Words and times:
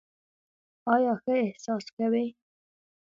ایا 0.93 1.13
ښه 1.21 1.33
احساس 1.45 1.85
کوئ؟ 1.95 2.27